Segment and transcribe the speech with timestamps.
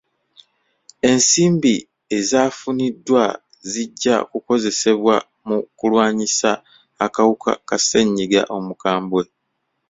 [1.09, 1.73] Ensimbi
[2.17, 3.23] ezaafuniddwa
[3.71, 5.15] zijja kukozesebwa
[5.47, 6.49] mu kulwanyisa
[7.05, 9.21] akawuuka ka ssenyigga omukambwe.